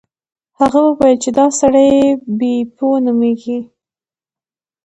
[0.59, 1.91] هغه وویل چې دا سړی
[2.37, 3.59] بیپو نومیږي.